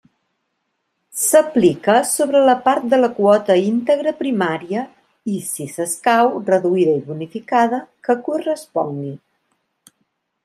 [1.23, 4.85] S'aplica sobre la part de la quota íntegra primària
[5.35, 9.13] i, si s'escau, reduïda i bonificada que correspongui.